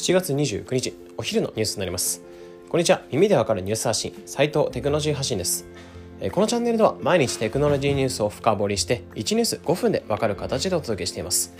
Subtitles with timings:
[0.00, 2.22] 7月29日お昼のニュースになります。
[2.70, 3.02] こんにちは。
[3.12, 5.66] 耳でわかるニュース発信斉藤テクノロジー発信です。
[6.32, 11.54] このチャンネルでは毎日テクノロジーニュースを深掘りして1ニュース5分でわかる形でお届けしています。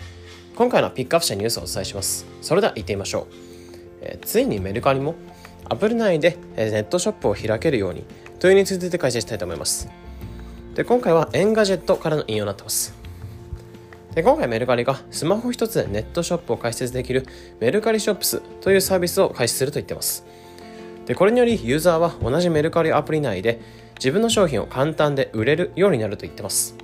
[0.57, 2.25] 今回のピックアップしたニュースをお伝えします。
[2.41, 3.27] それでは行ってみましょう。
[4.01, 5.17] えついにメルカリも
[5.69, 8.07] アプリ内でネットショップを開けるように
[8.39, 9.91] というについて解説したいと思います。
[10.75, 13.00] で今回は Engadget からの引用になってます。
[14.15, 17.27] で今回メルカリがスマホ一つでネットショップを開設できる
[17.61, 20.25] メルカリショップスというサービスを開始すると言ってます。
[21.07, 23.61] でこれによりユーザーは同じメルカリアプリ内で
[23.97, 26.77] 自分の商品を簡単で売れるようになると言ってます。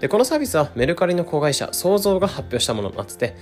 [0.00, 3.34] でこのサービスはメルカリの子会社創造が発表したものになって。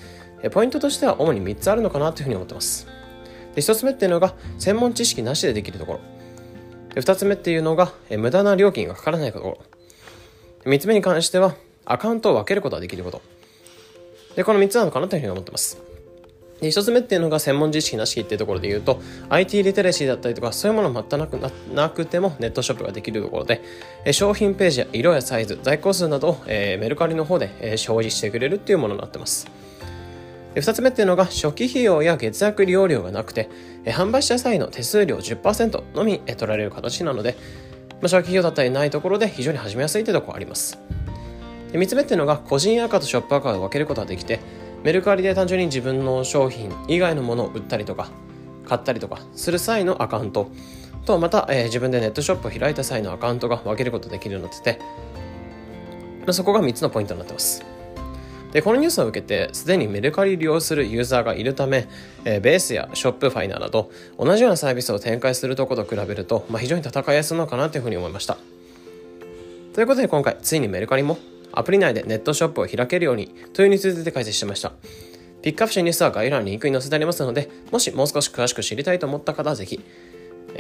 [0.43, 2.87] てポイントとしては主に3つあるのかなというふうに思ってます。
[3.55, 6.01] で1つ目っていうのが専門知識なしでできるところ。
[6.95, 9.59] で2つ目っていうのが無駄な料金がかからないとこ
[10.65, 10.71] ろ。
[10.71, 13.23] 3つ目に関してはアカウントを分けることができること。
[14.37, 15.09] で、この3つなのかな？
[15.09, 15.80] というふうに思ってます。
[16.60, 21.38] で、1つ目っていうのが専門知識なしっていうところで言うと、IT リテラシーだったりとか、そういうもの全く
[21.74, 23.62] なくてもネットショップができるところで、
[24.05, 29.46] え商品ページや色やサイズ、在庫数などを、えー、メルカリの方で、えー、表示してくれるっていうものになってます。
[30.55, 33.51] で2つ目っていうのが初期費用や月額利用料がなくて、
[33.85, 37.37] え販売した際の手数料10%のみ、え取られる形なので、
[38.01, 40.79] まあ、初期費用だったりないところで非常に始めやすいというところあります。
[41.75, 44.39] で3つ目っていうのが個人アカとショップアカを分けることができて
[44.85, 48.11] メルカリで単純に自分の商品以外のものを売ったりとか
[48.65, 50.52] 買ったりとかする際のアカウント
[51.05, 54.79] とまた、えー、自分でネットショップを開いた際のアカウントが分けることができるようになってて、
[56.21, 57.65] まあ、そこが3つのポイントになってます。
[58.52, 61.89] でこのニュースを受けてすでにメルカリ利用するユーザーがいるため、
[62.25, 68.39] えー、ベースやショップファイナーなど同じようなサービスを展開するところと比べると、まあ、非常に戦いやすいのかなというふうに思いました。
[69.72, 71.19] ということで今回ついにメルカリも
[71.59, 74.72] アプリ内でネットショップを開けるようにというについて解説しました。
[75.43, 79.81] ピックアップしたニュースは概要欄にリンクに載せてありますので、もしもう少し詳しく知りたいと思った方はぜひ、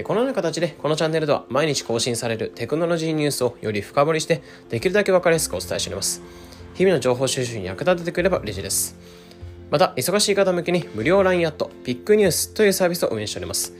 [0.02, 6.22] このような形でこのチャンネルでは毎日更新されるテクノロジーニュースをより深掘りしてできるだけ分かりやすくお伝えしております。
[6.74, 8.96] 日々の情報収集に役立ててくれば嬉しいです。
[9.70, 13.72] また、忙しい方向けに無料 LINE アットピックニュースというサービスを運営しております。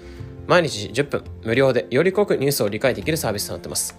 [0.46, 3.96] 毎日10分無料でより濃くニュースを理解できるサービスとなっています。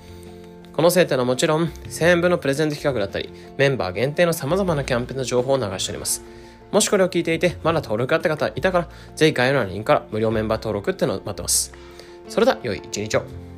[0.75, 6.21] このせいというのはもちろん1000円分のプレゼント企画だったりメンバー限定の様々なキャンペーンの情報を流しております。
[6.71, 11.73] もしこれを聞いていてまだ登録あった方いたからぜひ概要欄のリンクから無料メンバー登録ってのを待ってます。
[12.27, 13.54] それでは良い一日を。